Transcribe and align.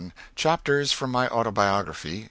CHAPTERS 0.35 0.91
FROM 0.91 1.11
MY 1.11 1.27
AUTOBIOGRAPHY. 1.27 2.17